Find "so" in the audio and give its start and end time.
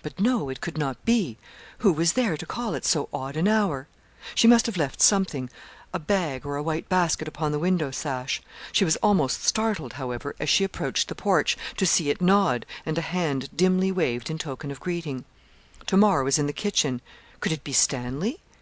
2.86-3.06